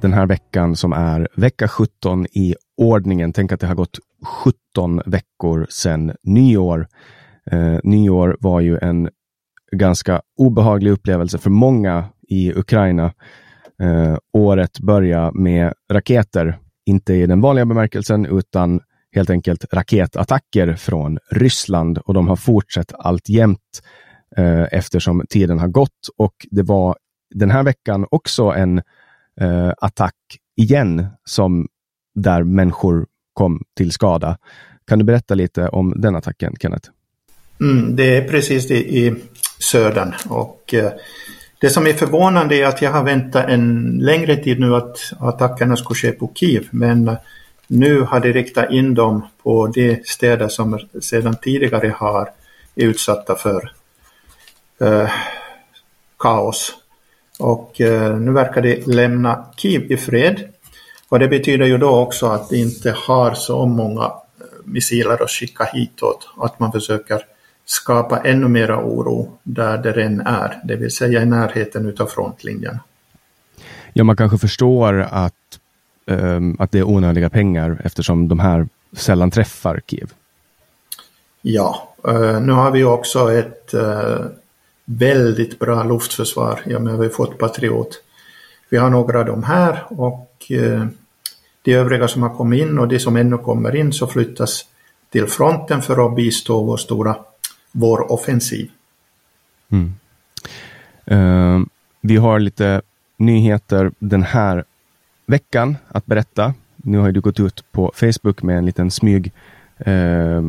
[0.00, 3.32] den här veckan som är vecka 17 i ordningen.
[3.32, 3.98] Tänk att det har gått
[4.44, 6.86] 17 veckor sedan nyår.
[7.50, 9.08] Eh, nyår var ju en
[9.72, 13.12] ganska obehaglig upplevelse för många i Ukraina.
[13.82, 18.80] Eh, året börjar med raketer, inte i den vanliga bemärkelsen utan
[19.14, 23.82] helt enkelt raketattacker från Ryssland och de har fortsatt alltjämt
[24.36, 26.96] eh, eftersom tiden har gått och det var
[27.34, 28.82] den här veckan också en
[29.40, 30.14] eh, attack
[30.56, 31.68] igen som
[32.14, 34.38] där människor kom till skada.
[34.86, 36.90] Kan du berätta lite om den attacken, Kenneth?
[37.60, 39.14] Mm, det är precis det i
[39.58, 40.92] södern och eh,
[41.60, 45.76] det som är förvånande är att jag har väntat en längre tid nu att attackerna
[45.76, 47.16] skulle ske på Kiev men eh,
[47.66, 52.30] nu har de riktat in dem på de städer som sedan tidigare har
[52.74, 53.72] är utsatta för
[54.80, 55.10] eh,
[56.18, 56.74] kaos.
[57.38, 60.44] Och eh, nu verkar de lämna Kiev i fred.
[61.08, 64.10] Och det betyder ju då också att de inte har så många eh,
[64.64, 66.28] missiler att skicka hitåt.
[66.36, 67.22] Att man försöker
[67.64, 72.78] skapa ännu mera oro där det redan är, det vill säga i närheten utav frontlinjen.
[73.92, 75.34] Ja, man kanske förstår att,
[76.06, 80.12] um, att det är onödiga pengar eftersom de här sällan träffar Kiev.
[81.42, 84.26] Ja, uh, nu har vi också ett uh,
[84.90, 86.60] väldigt bra luftförsvar.
[86.66, 88.02] Ja, men vi har fått Patriot.
[88.68, 90.86] Vi har några av dem här och eh,
[91.62, 94.64] de övriga som har kommit in och de som ännu kommer in så flyttas
[95.10, 97.16] till fronten för att bistå vår stora
[97.72, 98.70] vår offensiv.
[99.68, 99.94] Mm.
[101.10, 101.66] Uh,
[102.00, 102.82] vi har lite
[103.16, 104.64] nyheter den här
[105.26, 106.54] veckan att berätta.
[106.76, 109.32] Nu har du gått ut på Facebook med en liten smyg,
[109.86, 110.42] uh,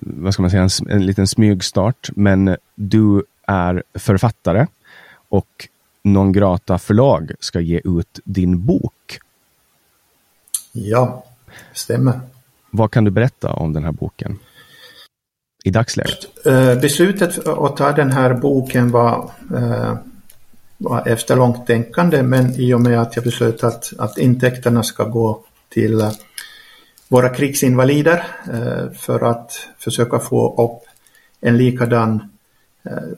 [0.00, 2.10] vad ska man säga, en, en liten smygstart.
[2.16, 4.66] Men du är författare
[5.28, 5.68] och
[6.02, 9.18] Non Grata förlag ska ge ut din bok.
[10.72, 11.24] Ja,
[11.72, 12.20] stämmer.
[12.70, 14.38] Vad kan du berätta om den här boken?
[15.66, 16.46] i dagsläget?
[16.46, 19.94] Eh, beslutet att ta den här boken var, eh,
[20.78, 25.04] var efter långt tänkande men i och med att jag beslöt att, att intäkterna ska
[25.04, 26.12] gå till eh,
[27.08, 28.26] våra krigsinvalider
[28.98, 30.88] för att försöka få upp
[31.40, 32.30] en likadan
[32.86, 33.08] Eh,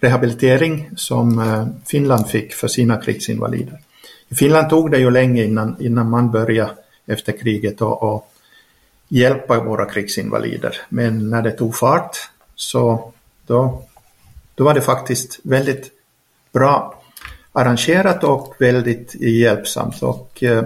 [0.00, 3.78] rehabilitering som eh, Finland fick för sina krigsinvalider.
[4.28, 6.74] I Finland tog det ju länge innan, innan man började
[7.06, 8.32] efter kriget och, och
[9.08, 10.76] hjälpa våra krigsinvalider.
[10.88, 12.16] Men när det tog fart
[12.54, 13.12] så
[13.46, 13.82] då,
[14.54, 15.90] då var det faktiskt väldigt
[16.52, 17.02] bra
[17.52, 20.02] arrangerat och väldigt hjälpsamt.
[20.02, 20.64] Och, eh,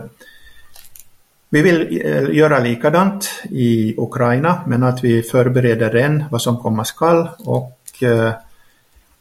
[1.50, 6.84] vi vill eh, göra likadant i Ukraina men att vi förbereder än vad som komma
[6.84, 7.79] skall och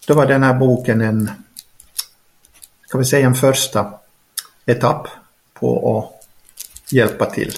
[0.07, 1.31] då var den här boken en,
[2.87, 3.93] ska vi säga en första
[4.65, 5.07] etapp
[5.53, 6.19] på att
[6.93, 7.53] hjälpa till.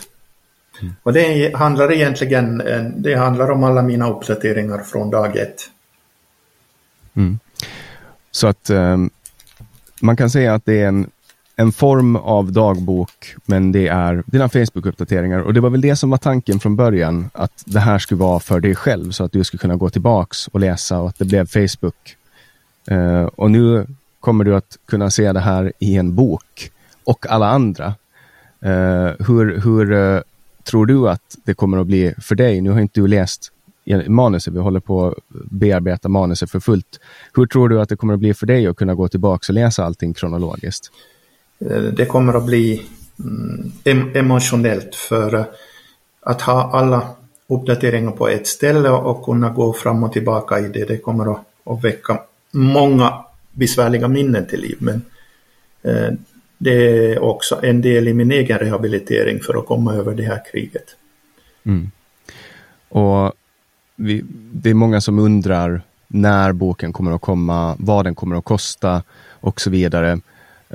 [0.82, 0.94] Mm.
[1.04, 2.58] Och det handlar egentligen
[2.98, 5.62] det handlar om alla mina uppdateringar från dag ett.
[7.14, 7.40] Mm.
[8.32, 9.10] Så att um,
[10.02, 11.10] man kan säga att det är en,
[11.62, 15.40] en form av dagbok, men det är dina Facebook-uppdateringar.
[15.40, 18.40] Och det var väl det som var tanken från början, att det här skulle vara
[18.40, 21.26] för dig själv, så att du skulle kunna gå tillbaks och läsa och att det
[21.26, 22.16] blev Facebook.
[22.92, 23.88] Uh, och nu
[24.20, 26.72] kommer du att kunna se det här i en bok
[27.04, 27.88] och alla andra.
[28.66, 30.22] Uh, hur hur uh,
[30.64, 32.62] tror du att det kommer att bli för dig?
[32.62, 33.52] Nu har inte du läst
[34.08, 35.16] manuset, vi håller på att
[35.52, 37.00] bearbeta manuset för fullt.
[37.34, 39.54] Hur tror du att det kommer att bli för dig att kunna gå tillbaka och
[39.54, 40.92] läsa allting kronologiskt?
[41.70, 42.82] Eh, det kommer att bli
[43.86, 45.46] mm, emotionellt för eh,
[46.22, 47.08] att ha alla
[47.48, 51.42] uppdateringar på ett ställe och kunna gå fram och tillbaka i det, det kommer att,
[51.64, 52.20] att väcka
[52.52, 53.14] många
[53.52, 54.78] besvärliga minnen till liv.
[54.80, 55.02] Men
[55.82, 56.14] eh,
[56.58, 56.72] det
[57.12, 60.96] är också en del i min egen rehabilitering för att komma över det här kriget.
[61.64, 61.92] Mm.
[62.90, 63.34] Och
[63.96, 64.24] vi,
[64.54, 69.04] det är många som undrar när boken kommer att komma, vad den kommer att kosta
[69.30, 70.20] och så vidare.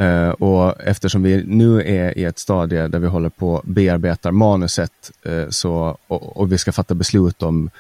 [0.01, 4.33] Uh, och eftersom vi nu är i ett stadie där vi håller på att bearbeta
[4.33, 7.71] manuset uh, så, och, och, vi ska fatta beslut om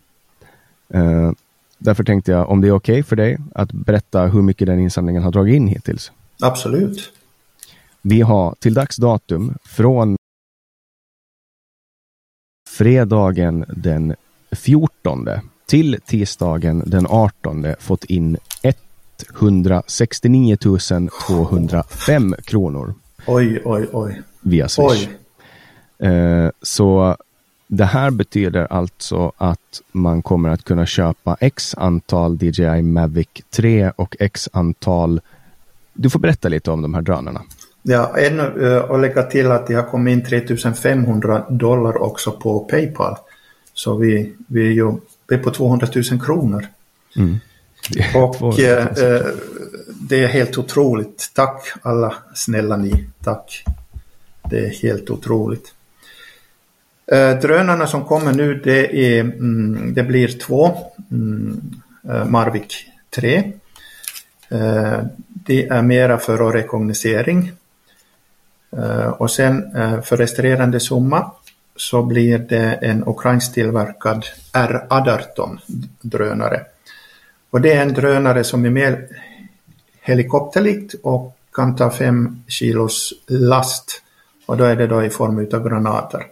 [0.89, 1.31] Eh,
[1.79, 4.81] Därför tänkte jag om det är okej okay för dig att berätta hur mycket den
[4.81, 6.13] insamlingen har dragit in hittills.
[6.43, 7.13] Absolut.
[8.03, 10.17] Vi har till dags datum från
[12.77, 14.15] fredagen den
[14.53, 15.29] 14
[15.67, 18.37] till tisdagen den 18 fått in
[19.39, 20.57] 169
[21.27, 22.95] 205 kronor.
[23.27, 24.23] Oj, oj, oj.
[24.41, 25.09] Via Swish.
[25.99, 26.09] Oj.
[26.09, 27.17] Eh, så
[27.67, 33.91] det här betyder alltså att man kommer att kunna köpa x antal DJI Mavic 3
[33.97, 35.21] och x antal...
[35.93, 37.43] Du får berätta lite om de här drönarna.
[37.89, 43.17] Ja, ännu och lägga till att det har kommit in 3500 dollar också på Paypal.
[43.75, 44.93] Så vi, vi är ju
[45.29, 46.67] vi är på 200 000 kronor.
[47.17, 47.39] Mm.
[48.15, 48.87] Och eh,
[50.09, 51.31] det är helt otroligt.
[51.35, 53.07] Tack alla snälla ni.
[53.25, 53.65] Tack.
[54.51, 55.75] Det är helt otroligt.
[57.13, 60.71] Eh, drönarna som kommer nu det, är, mm, det blir två
[61.11, 61.61] mm,
[62.27, 62.75] Marvik
[63.11, 63.53] 3.
[64.49, 67.53] Eh, det är mera för rekognosering.
[68.77, 71.31] Eh, och sen eh, för resterande summa
[71.77, 75.59] så blir det en ukrainsk tillverkad R18
[76.01, 76.61] drönare.
[77.51, 79.09] Och det är en drönare som är mer
[80.01, 84.03] helikopterlikt och kan ta fem kilos last.
[84.47, 86.27] Och då är det då i form av granater.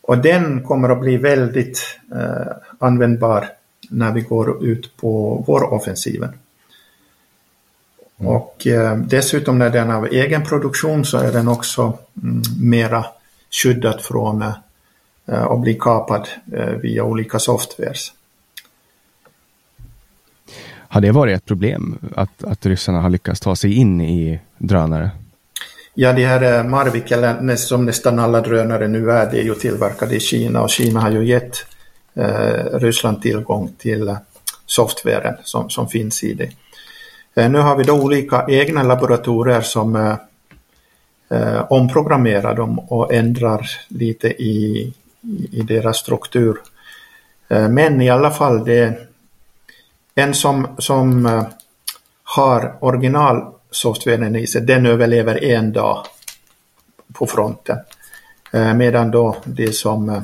[0.00, 3.48] Och den kommer att bli väldigt eh, användbar
[3.90, 6.32] när vi går ut på våroffensiven.
[8.20, 8.32] Mm.
[8.32, 13.06] Och eh, dessutom när den är av egen produktion så är den också mm, mera
[13.50, 18.12] skyddad från eh, att bli kapad eh, via olika softwares.
[20.88, 25.10] Har det varit ett problem att, att ryssarna har lyckats ta sig in i drönare?
[25.94, 29.54] Ja, de här eh, Marvik, eller som nästan alla drönare nu är, det är ju
[29.54, 31.66] tillverkade i Kina och Kina har ju gett
[32.14, 34.16] eh, Ryssland tillgång till eh,
[34.66, 36.50] softwaren som, som finns i det.
[37.36, 40.16] Eh, nu har vi då olika egna laboratorier som eh,
[41.28, 44.92] eh, omprogrammerar dem och ändrar lite i,
[45.52, 46.58] i deras struktur
[47.48, 49.08] eh, Men i alla fall, det
[50.14, 51.28] en som, som
[52.22, 56.06] har originalsoftwaren i sig, den överlever en dag
[57.12, 57.78] på fronten.
[58.76, 60.22] Medan då det som,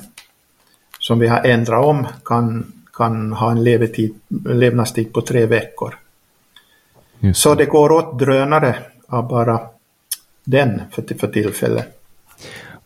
[0.99, 4.14] som vi har ändrat om kan, kan ha en levetid,
[4.45, 5.95] levnadstid på tre veckor.
[7.35, 8.76] Så det går åt drönare
[9.09, 9.61] av bara
[10.45, 11.99] den för, för tillfället.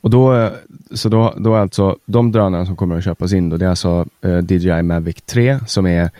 [0.00, 0.50] Och då,
[0.94, 3.70] så då, då är alltså de drönarna som kommer att köpas in då, det är
[3.70, 6.10] alltså eh, DJI Mavic 3 som är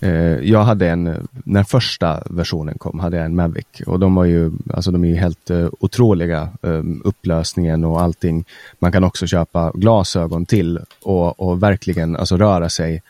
[0.00, 0.10] eh,
[0.50, 4.52] jag hade en, när första versionen kom, hade jag en Mavic och de var ju,
[4.74, 8.44] alltså de är ju helt eh, otroliga, eh, upplösningen och allting.
[8.78, 13.02] Man kan också köpa glasögon till och, och verkligen alltså röra sig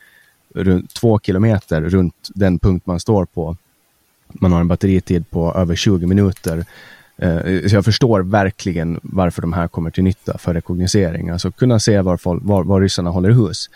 [0.55, 3.57] runt två kilometer runt den punkt man står på.
[4.41, 6.65] Man har en batteritid på över 20 minuter
[7.19, 11.29] Eh, så jag förstår verkligen varför de här kommer till nytta för rekognosering.
[11.29, 13.71] Alltså kunna se var, folk, var, var ryssarna håller hus.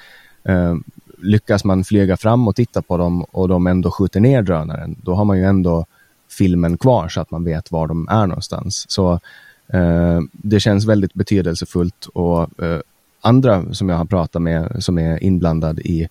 [0.44, 0.74] Eh,
[1.18, 5.14] lyckas man flyga fram och titta på dem och de ändå skjuter ner drönaren, då
[5.14, 5.86] har man ju ändå
[6.30, 8.84] filmen kvar så att man vet var de är någonstans.
[8.88, 9.12] Så
[9.72, 12.80] eh, det känns väldigt betydelsefullt och eh,
[13.20, 16.08] andra som jag har pratat med som är inblandad i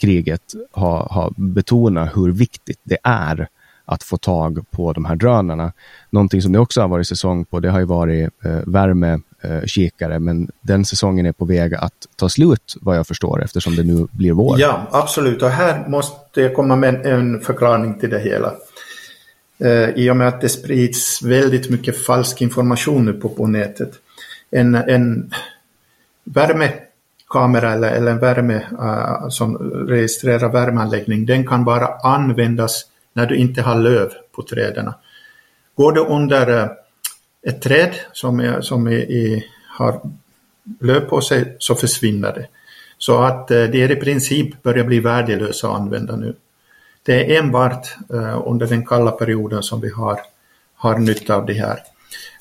[0.00, 3.48] kriget har, har betonat hur viktigt det är
[3.88, 5.72] att få tag på de här drönarna.
[6.10, 10.20] Någonting som det också har varit säsong på, det har ju varit eh, värmekikare, eh,
[10.20, 14.06] men den säsongen är på väg att ta slut vad jag förstår eftersom det nu
[14.10, 14.60] blir vår.
[14.60, 18.54] Ja, absolut, och här måste jag komma med en förklaring till det hela.
[19.58, 23.90] Eh, I och med att det sprids väldigt mycket falsk information nu på, på nätet.
[24.50, 25.30] En, en
[26.24, 29.56] värmekamera eller, eller en värme uh, som
[29.88, 32.84] registrerar värmeanläggning, den kan bara användas
[33.18, 34.92] när du inte har löv på träden.
[35.74, 36.68] Går du under eh,
[37.46, 40.00] ett träd som, är, som är, är, har
[40.80, 42.46] löv på sig så försvinner det.
[42.98, 46.34] Så att eh, det är i princip börjar bli värdelösa att använda nu.
[47.02, 50.20] Det är enbart eh, under den kalla perioden som vi har,
[50.74, 51.78] har nytta av det här.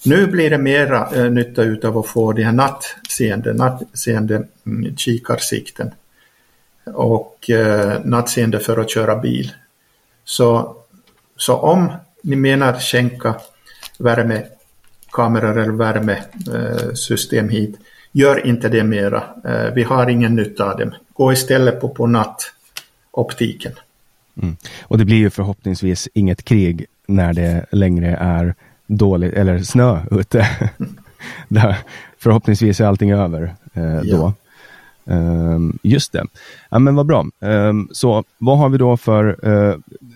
[0.05, 5.91] Nu blir det mera nytta utav att få de här nattseende, nattseende mm, kikarsikten
[6.85, 7.49] och
[8.03, 9.51] nattseende för att köra bil.
[10.27, 10.75] Så,
[11.37, 11.91] så om
[12.23, 13.35] ni menar skänka
[13.97, 17.75] värmekameror eller värmesystem hit,
[18.11, 19.23] gör inte det mera.
[19.45, 20.93] Eh, vi har ingen nytta av dem.
[21.13, 23.71] Gå istället på, på nattoptiken.
[24.41, 24.57] Mm.
[24.81, 28.55] Och det blir ju förhoppningsvis inget krig när det längre är
[28.87, 30.49] dåligt eller snö ute.
[31.49, 31.73] Mm.
[32.19, 34.33] förhoppningsvis är allting över eh, ja.
[35.09, 36.25] Um, just det.
[36.69, 37.25] Ja, men vad bra.
[37.39, 39.47] Um, så vad har vi då för...
[39.47, 39.75] Uh,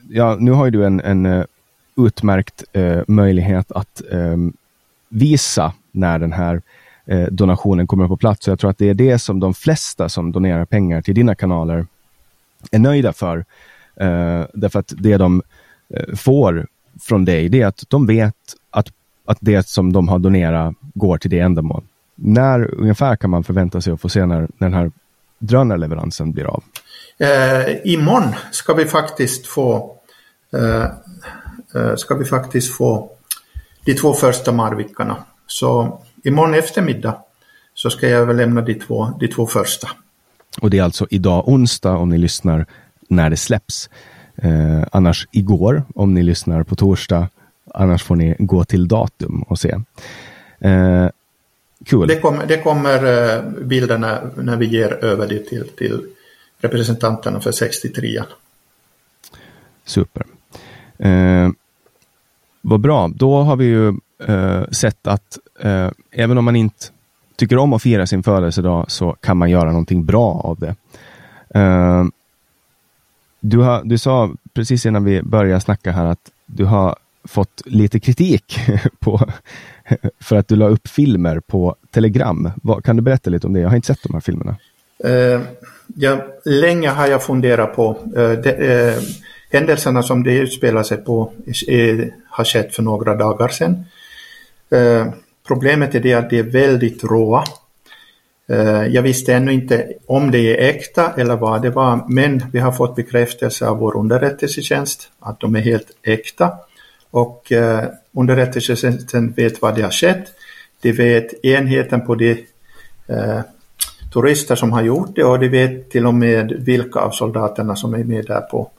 [0.09, 1.45] ja, nu har ju du en, en uh,
[1.97, 4.53] utmärkt uh, möjlighet att um,
[5.09, 6.61] visa när den här
[7.29, 8.45] donationen kommer på plats.
[8.45, 11.35] Så jag tror att det är det som de flesta som donerar pengar till dina
[11.35, 11.85] kanaler
[12.71, 13.37] är nöjda för.
[13.37, 15.41] Uh, därför att det de
[16.15, 16.67] får
[17.01, 18.35] från dig, det är att de vet
[18.69, 18.87] att,
[19.25, 21.83] att det som de har donerat går till det ändamål
[22.21, 24.91] när ungefär kan man förvänta sig att få se när, när den här
[25.39, 26.63] drönarleveransen blir av?
[27.17, 29.95] Eh, imorgon ska vi faktiskt få
[30.53, 30.83] eh,
[31.75, 33.11] eh, ska vi faktiskt få
[33.85, 35.17] de två första Marvikarna.
[35.47, 37.17] Så imorgon eftermiddag
[37.73, 39.87] så ska jag överlämna de två, de två första.
[40.61, 42.65] Och det är alltså idag onsdag om ni lyssnar
[43.09, 43.89] när det släpps.
[44.35, 47.29] Eh, annars igår om ni lyssnar på torsdag.
[47.73, 49.75] Annars får ni gå till datum och se.
[50.59, 51.07] Eh,
[51.89, 52.07] Cool.
[52.07, 56.01] Det, kommer, det kommer eh, bilderna när vi ger över det till, till
[56.57, 58.23] representanterna för 63
[59.85, 60.25] Super.
[60.97, 61.49] Eh,
[62.61, 63.87] vad bra, då har vi ju
[64.27, 66.85] eh, sett att eh, även om man inte
[67.35, 70.75] tycker om att fira sin födelsedag så kan man göra någonting bra av det.
[71.59, 72.05] Eh,
[73.39, 77.99] du, har, du sa precis innan vi började snacka här att du har fått lite
[77.99, 78.59] kritik
[78.99, 79.29] på,
[80.21, 82.51] för att du la upp filmer på Telegram.
[82.83, 83.59] Kan du berätta lite om det?
[83.59, 84.55] Jag har inte sett de här filmerna.
[85.05, 85.41] Uh,
[85.95, 89.01] ja, länge har jag funderat på eh, uh, de, uh, eh,
[89.51, 91.33] händelserna som det utspelar sig på
[92.29, 93.85] har skett för några dagar sedan.
[95.47, 97.43] problemet är det att det är väldigt råa.
[98.89, 102.71] Jag visste ännu inte om det är äkta eller vad det var, men vi har
[102.71, 106.51] fått bekräftelse av vår underrättelsetjänst att de är helt äkta.
[107.11, 110.27] Och eh, underrättelsetjänsten vet vad det har skett.
[110.81, 112.31] De vet enheten på de
[113.07, 113.41] eh,
[114.13, 117.93] turister som har gjort det och de vet till och med vilka av soldaterna som
[117.93, 118.69] är med där på,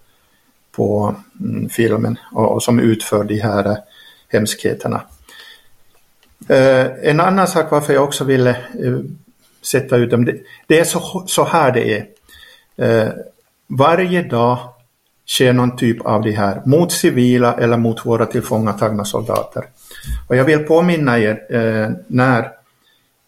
[0.77, 3.77] på mm, filmen och, och, som utför de här eh,
[4.29, 5.03] hemskheterna.
[6.49, 8.99] Eh, en annan sak varför jag också ville eh,
[9.62, 10.37] sätta ut dem, det,
[10.67, 12.07] det är så, så här det är.
[12.77, 13.12] Eh,
[13.67, 14.59] varje dag
[15.26, 19.64] sker någon typ av det här mot civila eller mot våra tillfångatagna soldater.
[20.29, 22.49] Och jag vill påminna er eh, när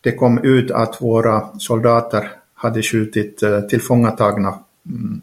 [0.01, 5.23] det kom ut att våra soldater hade skjutit eh, tillfångatagna mm,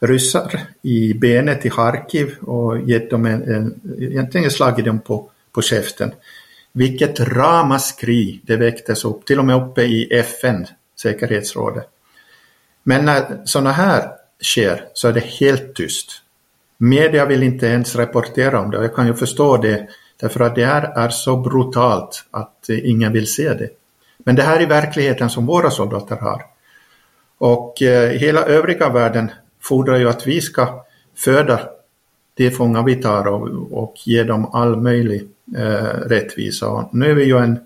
[0.00, 5.62] ryssar i benet i Harkiv och gett dem en, en, egentligen slagit dem på, på
[5.62, 6.12] käften.
[6.72, 10.66] Vilket ramaskri det väcktes upp, till och med uppe i FN,
[11.02, 11.88] säkerhetsrådet.
[12.82, 14.10] Men när sådana här
[14.42, 16.22] sker så är det helt tyst.
[16.76, 19.88] Media vill inte ens rapportera om det och jag kan ju förstå det
[20.20, 23.68] därför att det här är så brutalt att eh, ingen vill se det.
[24.18, 26.42] Men det här är verkligheten som våra soldater har.
[27.38, 29.30] Och eh, hela övriga världen
[29.60, 30.84] fordrar ju att vi ska
[31.16, 31.60] föda
[32.34, 36.68] de fångar vi tar och, och ge dem all möjlig eh, rättvisa.
[36.68, 37.58] Och nu är vi ju en,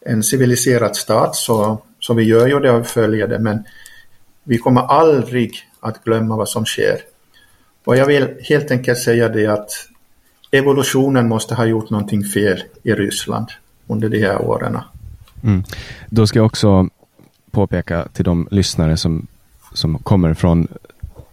[0.00, 3.64] en civiliserad stat så, så vi gör ju det och följer det men
[4.44, 6.98] vi kommer aldrig att glömma vad som sker.
[7.84, 9.70] Och jag vill helt enkelt säga det att
[10.50, 13.46] evolutionen måste ha gjort någonting fel i Ryssland
[13.86, 14.78] under de här åren.
[15.44, 15.64] Mm.
[16.10, 16.88] Då ska jag också
[17.50, 19.26] påpeka till de lyssnare som,
[19.74, 20.68] som kommer från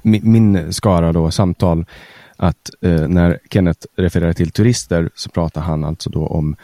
[0.02, 1.86] min, min skara då, samtal
[2.36, 6.56] att eh, när Kenneth refererar till turister så pratar han alltså då om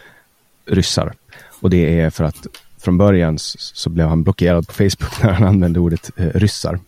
[0.65, 1.13] ryssar.
[1.61, 2.47] Och det är för att
[2.85, 6.79] från början så, så blev han blockerad på Facebook när han använde ordet eh, ryssar.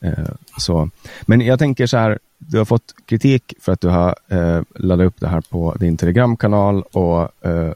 [0.00, 0.90] Eh, så.
[1.22, 5.06] Men jag tänker så här, du har fått kritik för att du har eh, laddat
[5.06, 7.72] upp det här på din telegramkanal och eh,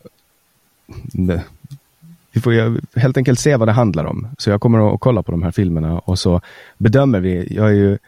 [1.13, 1.43] det,
[2.33, 4.29] vi får ju helt enkelt se vad det handlar om.
[4.39, 6.41] Så jag kommer att kolla på de här filmerna och så
[6.79, 7.55] bedömer vi.
[7.57, 7.99] Jag är ju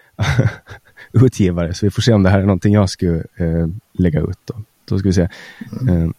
[1.13, 4.39] utgivare, så vi får se om det här är någonting jag skulle eh, lägga ut.
[4.45, 4.55] Då.
[4.85, 5.29] då ska vi se.
[5.81, 6.15] Mm.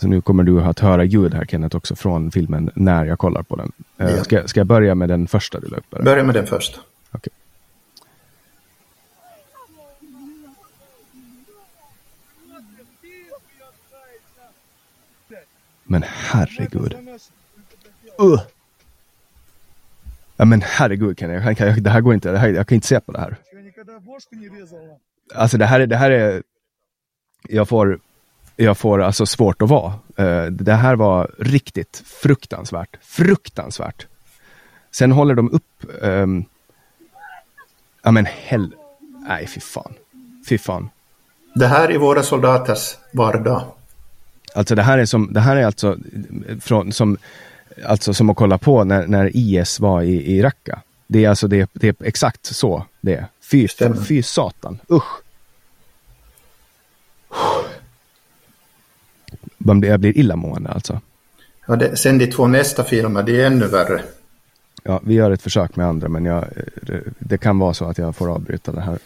[0.00, 3.42] Så nu kommer du att höra ljud här Kenneth också från filmen när jag kollar
[3.42, 3.72] på den.
[3.98, 4.24] Eh, ja.
[4.24, 5.90] ska, ska jag börja med den första du la upp?
[5.90, 6.80] Börja med den första.
[7.12, 7.30] Okay.
[15.84, 16.94] Men herregud.
[18.22, 18.40] Uh.
[20.36, 22.74] Ja men herregud kan jag, kan jag, det här går inte, det här, jag kan
[22.74, 23.36] inte se på det här.
[25.34, 26.42] Alltså det här, det här är,
[27.48, 28.00] jag får,
[28.64, 29.92] jag får alltså svårt att vara.
[30.20, 34.06] Uh, det här var riktigt fruktansvärt, fruktansvärt.
[34.90, 36.44] Sen håller de upp, um,
[38.02, 38.74] ja men hell,
[39.28, 39.94] nej fy fan,
[40.48, 40.90] fy fan.
[41.54, 43.62] Det här är våra soldaters vardag.
[44.54, 45.96] Alltså det här är som, det här är alltså
[46.60, 47.16] från, som,
[47.86, 50.80] alltså som att kolla på när, när IS var i, i Raqqa.
[51.06, 53.26] Det är alltså det, det är exakt så det är.
[53.50, 53.68] Fy,
[54.08, 55.22] fy satan, usch.
[59.64, 61.00] Jag blir illamående alltså.
[61.66, 64.02] Ja, det, sen de två nästa filmer, det är ännu värre.
[64.82, 66.44] Ja, vi gör ett försök med andra, men jag,
[67.18, 68.98] det kan vara så att jag får avbryta det här.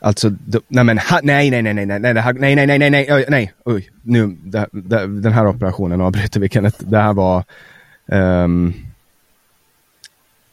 [0.00, 0.30] Alltså,
[0.68, 3.52] nej men ha, nej, nej, nej, nej, nej, nej, nej, nej, nej, nej, nej, nej,
[3.64, 6.84] oj, nu, det, det, den här operationen avbryter vi Kenneth.
[6.84, 7.44] Det här var
[8.08, 8.74] um,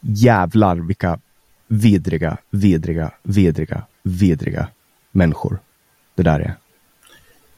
[0.00, 1.18] jävlar vilka
[1.68, 4.68] vidriga, vidriga, vidriga, vidriga
[5.10, 5.58] människor
[6.14, 6.54] det där är.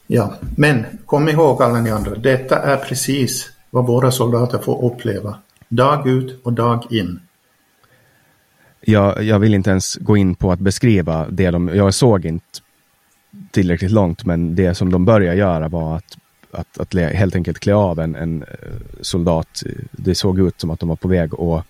[0.07, 5.39] Ja, men kom ihåg alla ni andra, detta är precis vad våra soldater får uppleva.
[5.69, 7.21] Dag ut och dag in.
[8.81, 12.45] Jag, jag vill inte ens gå in på att beskriva det de, jag såg inte
[13.51, 16.19] tillräckligt långt, men det som de började göra var att,
[16.51, 18.49] att, att helt enkelt klä av en, en eh,
[19.01, 19.63] soldat.
[19.91, 21.65] Det såg ut som att de var på väg att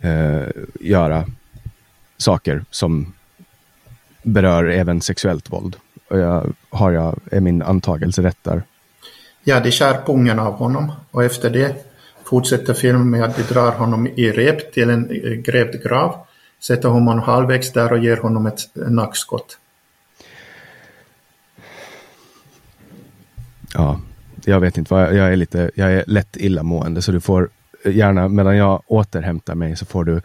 [0.00, 0.48] eh,
[0.80, 1.24] göra
[2.16, 3.12] saker som
[4.22, 5.76] berör även sexuellt våld.
[6.08, 8.62] Och jag, har jag, är min antagelse rätt där?
[9.44, 11.86] Ja, de skär pungen av honom och efter det
[12.24, 16.26] fortsätter filmen med att de drar honom i rep till en eh, grävd grav,
[16.60, 19.58] sätter honom halvvägs där och ger honom ett nackskott.
[23.74, 24.00] Ja,
[24.44, 27.48] jag vet inte vad jag är lite, jag är lätt illamående så du får
[27.84, 30.20] gärna, medan jag återhämtar mig så får du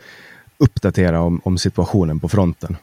[0.58, 2.78] uppdatera om, om situationen på fronten.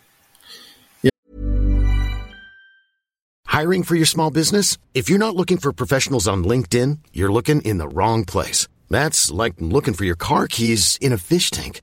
[3.60, 4.78] Hiring for your small business?
[4.94, 8.66] If you're not looking for professionals on LinkedIn, you're looking in the wrong place.
[8.90, 11.82] That's like looking for your car keys in a fish tank.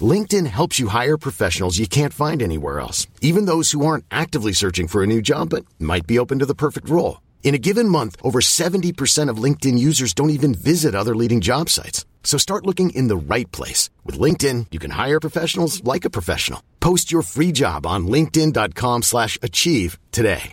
[0.00, 4.52] LinkedIn helps you hire professionals you can't find anywhere else, even those who aren't actively
[4.52, 7.18] searching for a new job but might be open to the perfect role.
[7.42, 11.68] In a given month, over 70% of LinkedIn users don't even visit other leading job
[11.68, 12.06] sites.
[12.22, 13.90] So start looking in the right place.
[14.04, 16.62] With LinkedIn, you can hire professionals like a professional.
[16.78, 20.52] Post your free job on linkedin.com slash achieve today.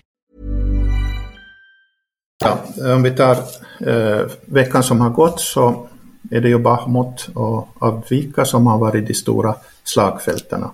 [2.40, 2.60] Ja,
[2.94, 3.38] om vi tar
[3.80, 5.88] eh, veckan som har gått så
[6.32, 10.72] är det ju Bahmut och Avdvika som har varit de stora slagfältena.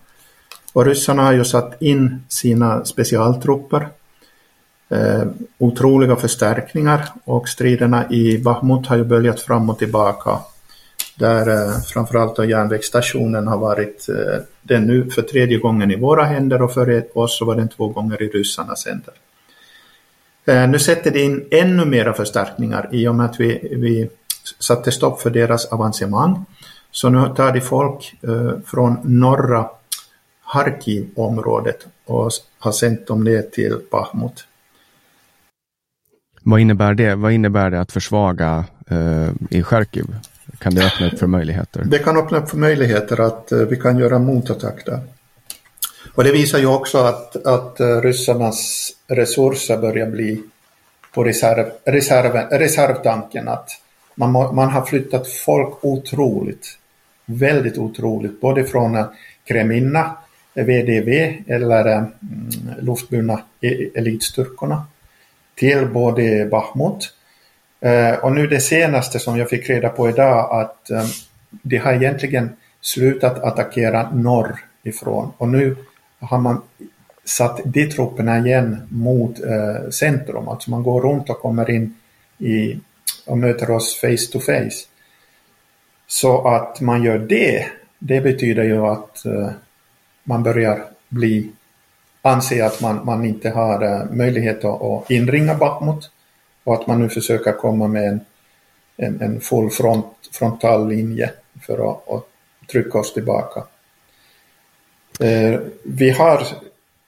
[0.73, 3.89] Och ryssarna har ju satt in sina specialtrupper
[4.89, 5.23] eh,
[5.57, 10.39] otroliga förstärkningar och striderna i Bahmut har ju böljat fram och tillbaka.
[11.15, 16.23] Där eh, framförallt då järnvägsstationen har varit eh, den nu för tredje gången i våra
[16.23, 19.13] händer och för oss så var den två gånger i ryssarnas händer.
[20.45, 24.09] Eh, nu sätter det in ännu mera förstärkningar i och med att vi, vi
[24.59, 26.45] satte stopp för deras avancemang.
[26.91, 29.69] Så nu tar de folk eh, från norra
[30.41, 34.45] Harkivområdet och har sänt dem ner till Bahmut.
[36.43, 37.15] Vad innebär det?
[37.15, 40.05] Vad innebär det att försvaga eh, i Charkiv?
[40.59, 41.83] Kan det öppna upp för möjligheter?
[41.85, 44.99] Det kan öppna upp för möjligheter att eh, vi kan göra motattack där.
[46.15, 50.43] Och det visar ju också att, att eh, ryssarnas resurser börjar bli
[51.13, 53.47] på reserv, reserv, reservtanken.
[53.47, 53.69] Att
[54.15, 56.67] man, man har flyttat folk otroligt,
[57.25, 59.05] väldigt otroligt, både från eh,
[59.47, 60.11] Kreminna,
[60.53, 62.03] VDV eh, eller uh,
[62.81, 64.85] luftburna e-, elitstyrkorna
[65.55, 67.13] till både Bahmut
[67.81, 71.05] eh, och nu det senaste som jag fick reda på idag att eh,
[71.49, 72.49] de har egentligen
[72.81, 75.31] slutat attackera norr ifrån.
[75.37, 75.75] Och nu
[76.19, 76.61] har man
[77.25, 81.95] satt de trupperna igen mot eh, centrum, alltså man går runt och kommer in
[82.37, 82.79] i,
[83.25, 84.87] och möter oss face to face.
[86.07, 87.65] Så att man gör det,
[87.99, 89.49] det betyder ju att eh,
[90.23, 91.51] man börjar bli
[92.23, 96.11] anser att man, man inte har eh, möjlighet att, att inringa Bachmut
[96.63, 98.21] och att man nu försöker komma med en,
[98.97, 101.31] en, en full front, frontal linje
[101.61, 102.23] för att, att
[102.71, 103.63] trycka oss tillbaka.
[105.19, 106.43] Eh, vi har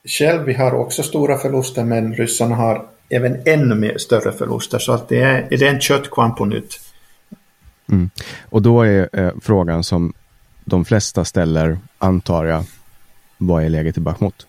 [0.06, 4.92] själv, vi har också stora förluster men ryssarna har även ännu mer större förluster så
[4.92, 6.80] att det är, det är en köttkvarn på nytt.
[7.92, 8.10] Mm.
[8.50, 10.14] Och då är eh, frågan som
[10.66, 12.64] de flesta ställer, antar jag,
[13.38, 14.48] vad är läget i Bachmut?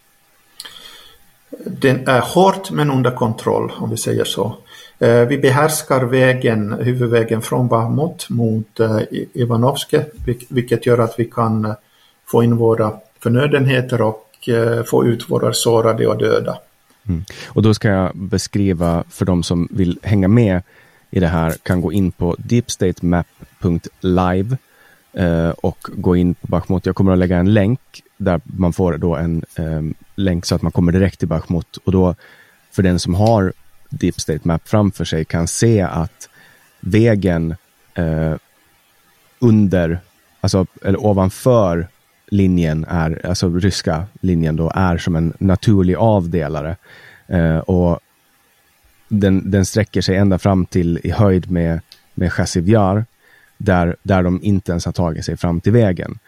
[1.64, 4.57] Den är hårt men under kontroll om vi säger så.
[4.99, 9.01] Eh, vi behärskar vägen, huvudvägen från Bahmut mot eh,
[9.33, 10.07] Ivanovske
[10.49, 11.73] vilket gör att vi kan eh,
[12.27, 12.92] få in våra
[13.23, 14.23] förnödenheter och
[14.87, 16.59] få ut våra sårade och döda.
[17.09, 17.25] Mm.
[17.47, 20.62] Och då ska jag beskriva för de som vill hänga med
[21.11, 24.57] i det här kan gå in på deepstatemap.live
[25.16, 26.87] Eh, och gå in på Bachmut.
[26.87, 27.81] Jag kommer att lägga en länk
[28.16, 29.83] där man får då en eh,
[30.14, 32.14] länk så att man kommer direkt till Bachmut och då
[32.70, 33.52] för den som har
[33.90, 36.29] Deep State Map framför sig kan se att
[36.81, 37.55] vägen
[37.94, 38.35] eh,
[39.38, 39.98] under,
[40.40, 41.88] alltså eller ovanför
[42.26, 46.76] linjen är, alltså ryska linjen då, är som en naturlig avdelare.
[47.26, 48.00] Eh, och
[49.09, 51.81] den, den sträcker sig ända fram till i höjd med,
[52.14, 53.05] med Chassivjar,
[53.57, 56.19] där, där de inte ens har tagit sig fram till vägen.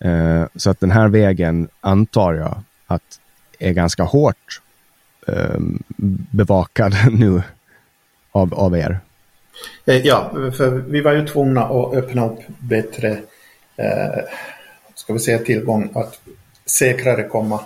[0.00, 3.20] Eh, så att den här vägen antar jag att
[3.58, 4.60] är ganska hårt
[5.26, 5.60] eh,
[6.30, 7.42] bevakad nu
[8.32, 9.00] av, av er.
[9.86, 13.10] Eh, ja, för vi var ju tvungna att öppna upp bättre
[13.76, 14.24] eh,
[14.94, 16.20] ska vi säga, tillgång att
[16.66, 17.60] säkrare komma,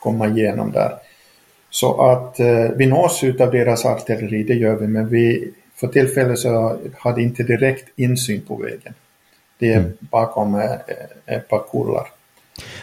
[0.00, 0.92] komma igenom där.
[1.70, 6.38] Så att eh, vi nås av deras artilleri, det gör vi, men vi för tillfället
[6.38, 8.94] så hade inte direkt insyn på vägen.
[9.58, 9.92] Det är mm.
[10.00, 10.70] bakom eh,
[11.26, 12.06] ett par kullar.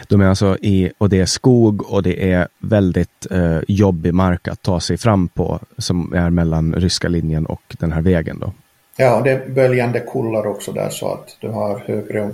[0.08, 4.48] De är alltså i, och det är skog och det är väldigt eh, jobbig mark
[4.48, 8.52] att ta sig fram på som är mellan ryska linjen och den här vägen då.
[8.96, 12.30] Ja, det är böljande kullar också där så att du har högre,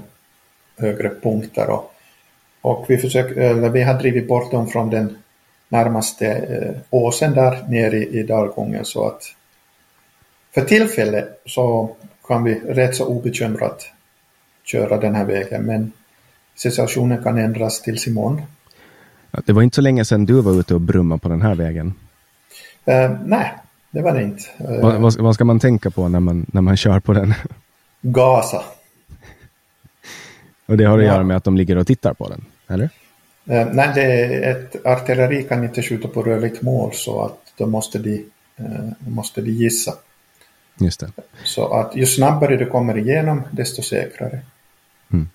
[0.78, 1.92] högre punkter och,
[2.60, 5.16] och vi, försöker, eller vi har drivit bort dem från den
[5.68, 9.22] närmaste eh, åsen där nere i, i dalgången så att
[10.54, 11.96] för tillfället så
[12.28, 13.88] kan vi rätt så obekymrat
[14.64, 15.92] köra den här vägen men
[16.54, 18.42] situationen kan ändras tills imorgon.
[19.46, 21.94] Det var inte så länge sedan du var ute och brumma på den här vägen.
[22.88, 23.54] Uh, nej,
[23.90, 24.42] det var det inte.
[24.60, 27.34] Uh, vad, vad, vad, ska man tänka på när man, när man kör på den?
[28.00, 28.62] Gasa.
[30.66, 31.12] och det har att ja.
[31.12, 32.84] göra med att de ligger och tittar på den, eller?
[32.84, 37.66] Uh, nej, det är ett artilleri kan inte skjuta på rörligt mål så att då
[37.66, 38.24] måste de,
[38.98, 39.94] måste de gissa.
[40.80, 41.10] Just det.
[41.44, 44.40] Så att ju snabbare du kommer igenom, desto säkrare.
[45.12, 45.28] Mm.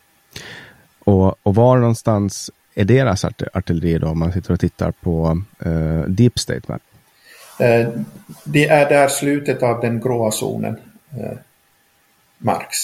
[0.99, 6.01] Och, och var någonstans är deras artilleri då, om man sitter och tittar på uh,
[6.01, 6.81] Deep State Map?
[7.59, 7.87] Eh,
[8.43, 10.77] det är där slutet av den gråa zonen
[11.11, 11.37] eh,
[12.37, 12.77] marks.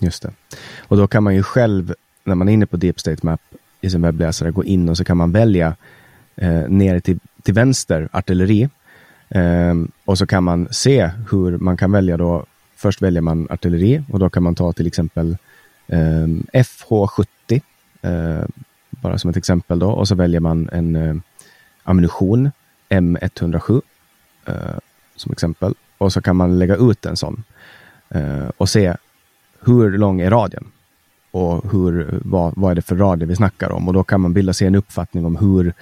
[0.00, 0.32] Just det.
[0.78, 3.40] Och då kan man ju själv, när man är inne på Deep State Map
[3.80, 5.76] i sin webbläsare, gå in och så kan man välja
[6.36, 8.68] eh, nere till, till vänster artilleri.
[9.30, 12.44] Eh, och så kan man se hur man kan välja då.
[12.76, 15.36] Först väljer man artilleri och då kan man ta till exempel
[15.86, 17.60] eh, FH70.
[18.02, 18.44] Eh,
[18.90, 19.90] bara som ett exempel då.
[19.90, 21.16] Och så väljer man en eh,
[21.82, 22.50] ammunition
[22.88, 23.82] M107
[24.46, 24.54] eh,
[25.16, 25.74] som exempel.
[25.98, 27.44] Och så kan man lägga ut en sån
[28.08, 28.94] eh, och se
[29.60, 30.64] hur lång är radien
[31.30, 33.88] och hur, vad, vad är det för radie vi snackar om.
[33.88, 35.74] Och då kan man bilda sig en uppfattning om hur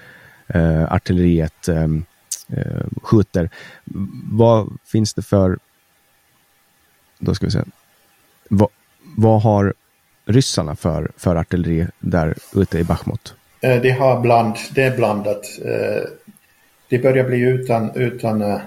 [0.46, 1.88] eh, artilleriet eh,
[2.52, 3.50] eh, skjuter.
[4.32, 5.58] Vad finns det för...
[7.18, 7.62] Då ska vi se.
[8.48, 8.68] Vad,
[9.16, 9.74] vad har
[10.24, 13.34] ryssarna för, för artilleri där ute i Bachmut?
[13.60, 15.44] Eh, de har bland, det är blandat.
[15.64, 16.02] Eh,
[16.88, 18.60] de börjar bli utan, utan uh,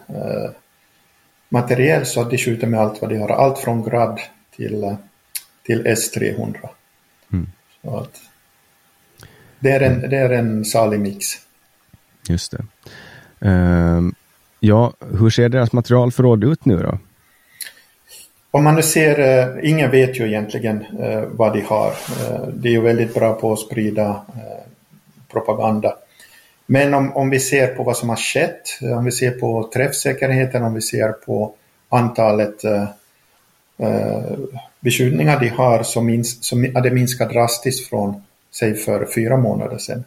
[1.50, 3.30] materiel så att de skjuter med allt vad de har.
[3.30, 4.20] Allt från Grad
[4.56, 4.96] till,
[5.64, 6.70] till S300.
[7.34, 7.52] Mm.
[7.82, 8.22] Så att
[9.60, 11.26] det, är en, det är en salig mix.
[12.30, 12.66] Just det.
[13.42, 14.14] Ehm,
[14.60, 16.98] ja, hur ser deras materialförråd ut nu då?
[18.52, 21.88] Om man nu ser, eh, ingen vet ju egentligen eh, vad de har.
[21.88, 24.22] Eh, uh, de är ju väldigt bra på att sprida
[25.32, 25.96] propaganda.
[26.66, 30.64] Men om, om vi ser på vad som har skett, om vi ser på träffsäkerheten,
[30.64, 31.54] om vi ser på
[31.90, 32.84] antalet eh,
[33.78, 34.38] eh
[34.80, 39.78] beskjutningar de har så, minst, så har det minskat drastiskt från, säg för fyra månader
[39.78, 40.04] sedan.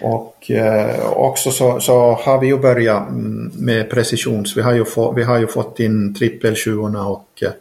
[0.00, 4.56] Och eh, också så, så, har vi ju börjat mm, med precisions.
[4.56, 6.56] Vi har ju, få, vi har ju fått in trippel
[6.96, 7.52] och, eh,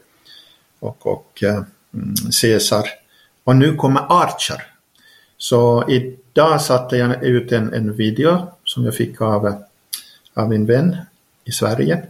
[0.79, 2.85] och, och eh, mm, Caesar.
[3.43, 4.63] Och nu kommer Archer.
[5.37, 9.63] Så idag satte jag ut en, en video som jag fick av,
[10.33, 10.95] av min vän
[11.45, 12.03] i Sverige.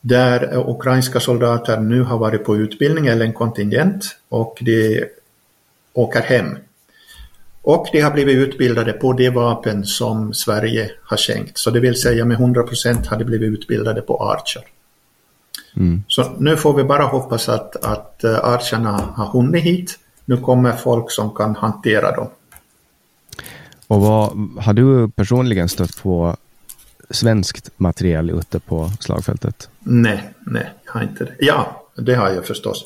[0.00, 5.04] Där eh, ukrainska soldater nu har varit på utbildning eller en kontingent och de
[5.92, 6.58] åker hem.
[7.64, 11.58] Och de har blivit utbildade på de vapen som Sverige har skänkt.
[11.58, 14.62] Så det vill säga med 100% har de blivit utbildade på Archer.
[15.76, 16.02] Mm.
[16.08, 19.98] Så nu får vi bara hoppas att, att eh, Archerna har hunnit hit.
[20.24, 22.28] Nu kommer folk som kan hantera dem.
[23.86, 26.36] Och vad, har du personligen stött på
[27.10, 29.68] svenskt material ute på slagfältet?
[29.78, 31.34] Nej, nej, jag har inte det.
[31.38, 32.84] Ja, det har jag förstås.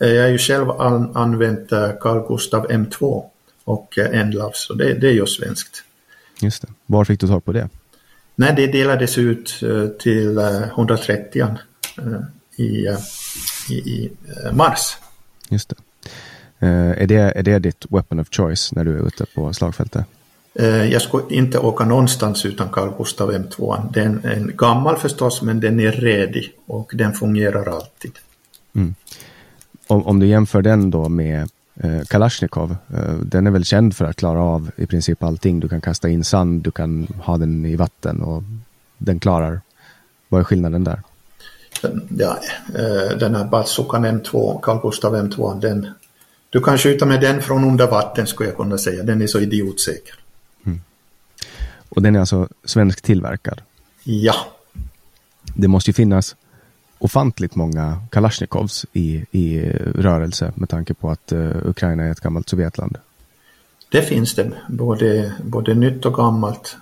[0.00, 3.24] Eh, jag har ju själv an, använt eh, Carl Gustav M2
[3.66, 5.84] och eh, Enlav, så det, det är ju svenskt.
[6.40, 6.68] Just det.
[6.86, 7.68] Var fick du tag på det?
[8.34, 9.60] Nej, det delades ut
[9.98, 11.46] till 130
[12.56, 12.86] i,
[13.68, 14.10] i, i
[14.52, 14.96] mars.
[15.48, 15.76] Just det.
[16.66, 17.14] Är, det.
[17.14, 20.06] är det ditt weapon of choice när du är ute på slagfältet?
[20.58, 23.92] Eh, jag skulle inte åka någonstans utan Carl Gustaf M2.
[23.92, 28.12] Den är gammal förstås, men den är redig och den fungerar alltid.
[28.74, 28.94] Mm.
[29.86, 34.04] Om, om, du jämför den då med eh, Kalashnikov, eh, den är väl känd för
[34.04, 35.60] att klara av i princip allting.
[35.60, 38.42] Du kan kasta in sand, du kan ha den i vatten och
[38.98, 39.60] den klarar.
[40.28, 41.02] Vad är skillnaden där?
[42.08, 42.38] Ja,
[42.74, 45.88] eh, den här bazookan M2, Carl Gustaf M2, den,
[46.50, 49.02] du kan skjuta med den från under vatten skulle jag kunna säga.
[49.02, 50.14] Den är så idiotsäker.
[51.88, 53.62] Och den är alltså svensk tillverkad?
[54.04, 54.34] Ja.
[55.54, 56.36] Det måste ju finnas
[56.98, 62.48] ofantligt många Kalashnikovs i, i rörelse med tanke på att uh, Ukraina är ett gammalt
[62.48, 62.98] Sovjetland.
[63.88, 66.76] Det finns det, både, både nytt och gammalt.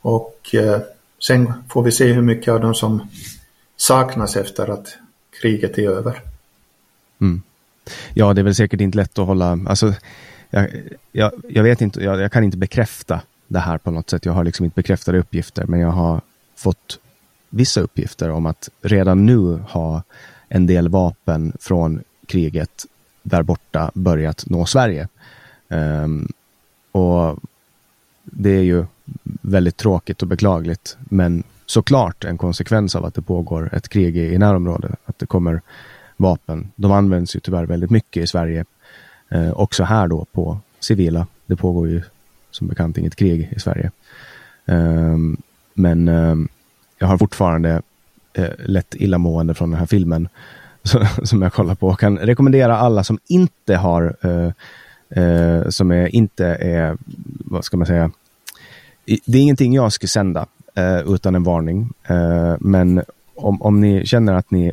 [0.00, 0.78] Och uh,
[1.26, 3.08] sen får vi se hur mycket av dem som
[3.76, 4.98] saknas efter att
[5.42, 6.22] kriget är över.
[7.20, 7.42] Mm.
[8.14, 9.94] Ja, det är väl säkert inte lätt att hålla, alltså,
[10.50, 10.70] jag,
[11.12, 14.24] jag, jag vet inte, jag, jag, kan inte bekräfta det här på något sätt.
[14.24, 16.20] Jag har liksom inte bekräftade uppgifter, men jag har
[16.56, 16.98] fått
[17.50, 20.02] vissa uppgifter om att redan nu ha
[20.48, 22.86] en del vapen från kriget
[23.22, 25.08] där borta börjat nå Sverige.
[25.68, 26.28] Um,
[26.92, 27.38] och
[28.24, 28.84] det är ju
[29.42, 34.34] väldigt tråkigt och beklagligt, men såklart en konsekvens av att det pågår ett krig i,
[34.34, 35.60] i närområdet, att det kommer
[36.16, 36.70] vapen.
[36.76, 38.64] De används ju tyvärr väldigt mycket i Sverige,
[39.28, 41.26] eh, också här då på civila.
[41.46, 42.02] Det pågår ju
[42.50, 43.90] som bekant inget krig i Sverige.
[44.64, 45.36] Um,
[45.74, 46.48] men um,
[46.98, 47.82] jag har fortfarande
[48.32, 50.28] eh, lätt illamående från den här filmen
[51.22, 51.88] som jag kollar på.
[51.88, 54.52] och kan rekommendera alla som inte har, eh,
[55.22, 56.96] eh, som är, inte är,
[57.44, 58.10] vad ska man säga,
[59.04, 61.92] det är ingenting jag ska sända eh, utan en varning.
[62.04, 63.02] Eh, men
[63.34, 64.72] om, om ni känner att ni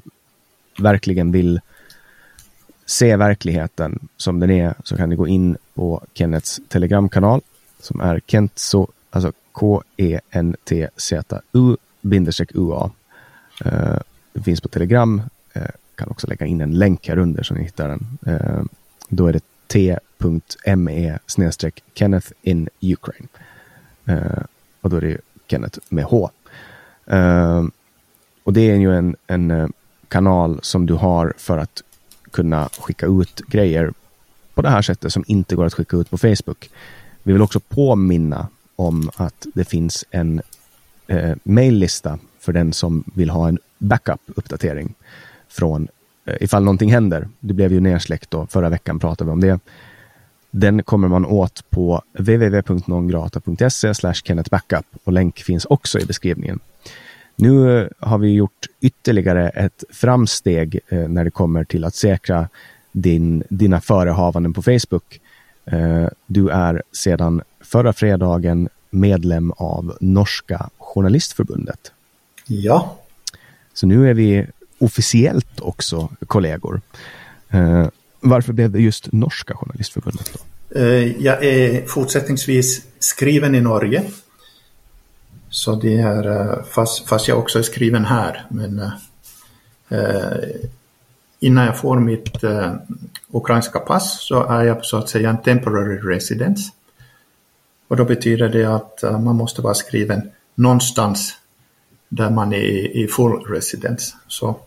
[0.80, 1.62] verkligen vill
[2.86, 7.42] se verkligheten som den är så kan ni gå in på Kennets telegramkanal
[7.80, 9.32] som är Kentso, alltså
[12.06, 12.91] Binderstreck UA.
[13.65, 13.98] Eh,
[14.34, 15.22] det finns på Telegram.
[15.54, 15.62] Eh,
[15.96, 18.18] kan också lägga in en länk här under så ni hittar den.
[18.26, 18.63] Eh,
[19.10, 21.18] då är det t.me
[21.94, 23.28] Kenneth in Ukraine.
[24.06, 24.44] Eh,
[24.82, 26.30] och då är det Kenneth med H.
[27.06, 27.63] Eh,
[28.44, 29.68] och det är ju en, en eh,
[30.08, 31.84] kanal som du har för att
[32.32, 33.94] kunna skicka ut grejer
[34.54, 36.70] på det här sättet som inte går att skicka ut på Facebook.
[37.24, 40.41] Vi vill också påminna om att det finns en
[41.08, 44.94] eh, maillista för den som vill ha en backup-uppdatering
[45.48, 45.88] från
[46.26, 47.28] eh, ifall någonting händer.
[47.39, 49.60] Det blev ju nersläckt då, förra veckan pratade vi om det.
[50.52, 56.60] Den kommer man åt på www.nongrata.se kennetbackup och länk finns också i beskrivningen.
[57.36, 62.50] Nu eh, har vi gjort ytterligare ett framsteg eh, när det kommer till att säkra
[62.91, 65.22] din, dina förehavanden på Facebook.
[65.65, 71.92] Eh, du är sedan förra fredagen medlem av Norska Journalistförbundet.
[72.48, 72.98] Ja.
[73.74, 76.82] Så nu är vi officiellt också kollegor.
[77.50, 77.88] Eh,
[78.20, 80.32] varför blev det just Norska Journalistförbundet?
[80.34, 80.80] Då?
[80.80, 84.04] Eh, jag är fortsättningsvis skriven i Norge.
[85.50, 88.46] Så det är, eh, fast, fast jag också är skriven här.
[88.50, 88.80] Men
[89.90, 90.50] eh,
[91.40, 92.74] innan jag får mitt eh,
[93.32, 96.72] ukrainska pass så är jag så att säga en temporary residence.
[97.88, 101.34] Och då betyder det att man måste vara skriven någonstans
[102.10, 104.15] där man är i full residence.
[104.28, 104.60] Så,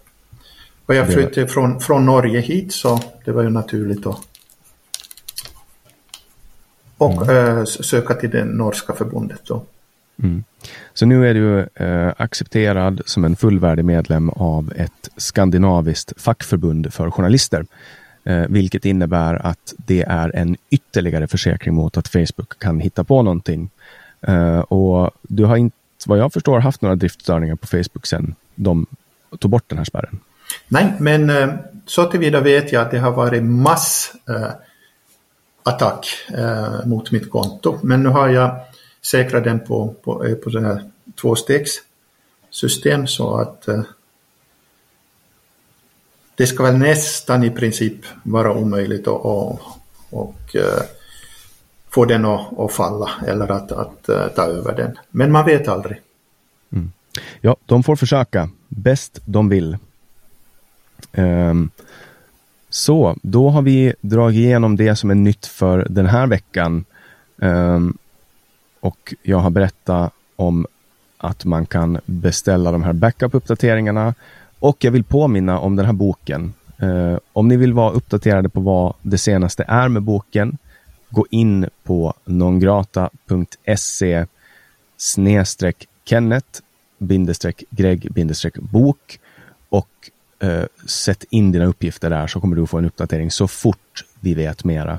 [0.87, 4.29] och jag flyttade från, från Norge hit så det var ju naturligt att
[6.98, 7.59] och mm.
[7.59, 9.40] äh, söka till det norska förbundet.
[9.46, 9.64] Då.
[10.22, 10.44] Mm.
[10.94, 17.11] Så nu är du äh, accepterad som en fullvärdig medlem av ett skandinaviskt fackförbund för
[17.11, 17.66] journalister.
[18.24, 23.22] Äh, vilket innebär att det är en ytterligare försäkring mot att Facebook kan hitta på
[23.22, 23.70] någonting.
[24.20, 25.76] Eh, och du har inte,
[26.07, 28.87] vad jag förstår, haft några driftstörningar på Facebook sedan de
[29.38, 30.18] tog bort den här spärren.
[30.68, 31.54] Nej, men eh,
[31.87, 34.50] så tillvida vet jag att det har varit mass eh,
[35.62, 36.07] attack
[36.38, 37.78] uh, mot mitt konto.
[37.83, 38.61] Men nu har jag
[39.02, 43.68] säkrat den på, på, på den här tvåstegssystem så att
[46.38, 49.61] det ska väl nästan i princip vara omöjligt att och,
[50.11, 50.83] och, eh,
[51.90, 54.98] få den att, att, falla eller att, att eh, ta över den.
[55.11, 56.01] Men man vet aldrig.
[56.72, 56.92] Mm.
[57.40, 59.79] Ja, de får försöka bäst de vill.
[61.12, 61.70] Um,
[62.70, 66.85] så, då har vi dragit igenom det som är nytt för den här veckan.
[67.37, 67.98] Um,
[68.81, 70.66] och jag har berättat om
[71.18, 74.14] att man kan beställa de här backup-uppdateringarna.
[74.59, 76.55] Och jag vill påminna om den här boken.
[76.83, 80.59] Uh, om ni vill vara uppdaterade på vad det senaste är med boken,
[81.11, 84.27] gå in på nongrata.se
[84.97, 86.61] snedstreck Kenneth
[86.99, 89.21] bindestreck Greg bindestreck bok
[89.68, 94.05] och eh, sätt in dina uppgifter där så kommer du få en uppdatering så fort
[94.21, 94.99] vi vet mera.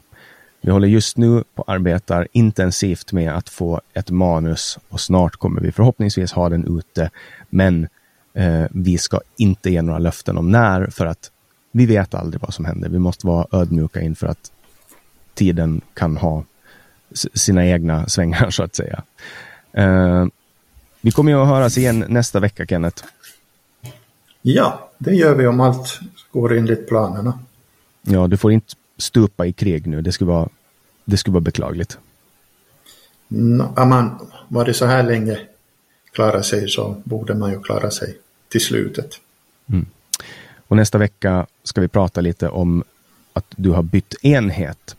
[0.62, 5.62] Vi håller just nu på arbetar intensivt med att få ett manus och snart kommer
[5.62, 7.10] vi förhoppningsvis ha den ute.
[7.50, 7.88] Men
[8.34, 11.32] eh, vi ska inte ge några löften om när för att
[11.72, 12.90] vi vet aldrig vad som händer.
[12.90, 14.52] Vi måste vara ödmjuka inför att
[15.40, 16.44] tiden kan ha
[17.34, 19.04] sina egna svängar så att säga.
[19.74, 20.26] Eh,
[21.02, 23.04] vi kommer ju att höras igen nästa vecka Kenneth.
[24.42, 26.00] Ja, det gör vi om allt
[26.32, 27.40] går enligt planerna.
[28.02, 30.02] Ja, du får inte stupa i krig nu.
[30.02, 30.50] Det skulle vara,
[31.06, 31.98] det skulle vara beklagligt.
[33.28, 35.40] No, man varit så här länge
[36.12, 38.18] klara sig så borde man ju klara sig
[38.50, 39.20] till slutet.
[39.70, 39.86] Mm.
[40.68, 42.84] Och nästa vecka ska vi prata lite om
[43.34, 44.96] att du har bytt enhet.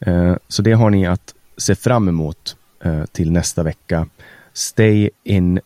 [0.00, 4.06] Eh, så det har ni att se fram emot eh, till nästa vecka.
[4.52, 5.60] Stay in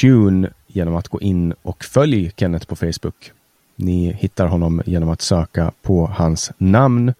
[0.00, 3.32] tune genom att gå in och följ Kenneth på Facebook.
[3.76, 7.14] Ni hittar honom genom att söka på hans namn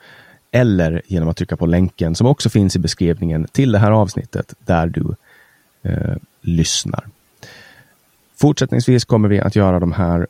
[0.50, 4.54] eller genom att trycka på länken som också finns i beskrivningen till det här avsnittet
[4.59, 5.14] där du
[5.82, 7.09] eh, lyssnar.
[8.36, 10.26] Fortsättningsvis kommer vi att göra de här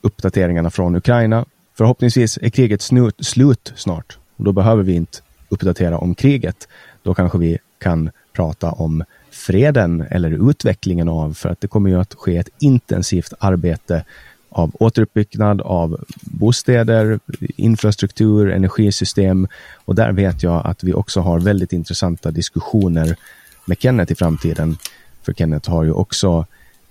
[0.00, 1.44] uppdateringarna från Ukraina.
[1.74, 5.18] Förhoppningsvis är kriget snut, slut snart och då behöver vi inte
[5.52, 6.68] uppdatera om kriget.
[7.02, 12.00] Då kanske vi kan prata om freden eller utvecklingen av, för att det kommer ju
[12.00, 14.04] att ske ett intensivt arbete
[14.48, 17.20] av återuppbyggnad av bostäder,
[17.56, 19.48] infrastruktur, energisystem
[19.84, 23.16] och där vet jag att vi också har väldigt intressanta diskussioner
[23.64, 24.76] med Kenneth i framtiden.
[25.22, 26.46] För Kenneth har ju också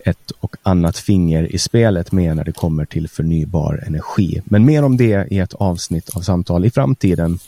[0.06, 4.42] ett och annat finger i spelet med när det kommer till förnybar energi.
[4.46, 7.40] Men mer om det i ett avsnitt av samtal i framtiden.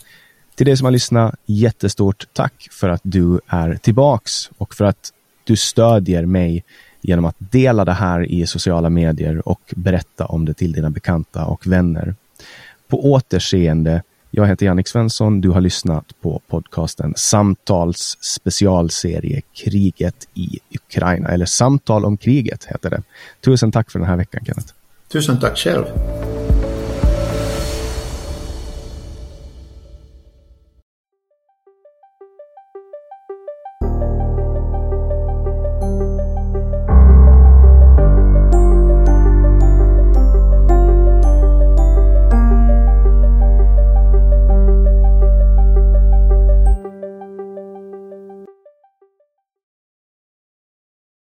[0.54, 5.12] Till dig som har lyssnat, jättestort tack för att du är tillbaks och för att
[5.44, 6.64] du stödjer mig
[7.00, 11.44] genom att dela det här i sociala medier och berätta om det till dina bekanta
[11.44, 12.14] och vänner.
[12.88, 14.02] På återseende.
[14.30, 15.40] Jag heter Jannik Svensson.
[15.40, 22.90] Du har lyssnat på podcasten Samtals specialserie Kriget i Ukraina, eller Samtal om kriget heter
[22.90, 23.02] det.
[23.44, 24.72] Tusen tack för den här veckan, Kenneth.
[25.08, 25.84] Tusen tack själv.